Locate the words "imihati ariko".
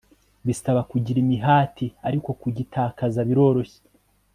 1.25-2.29